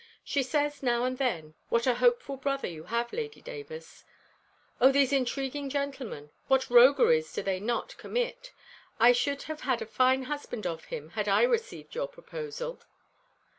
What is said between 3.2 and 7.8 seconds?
Davers! O these intriguing gentlemen! What rogueries do they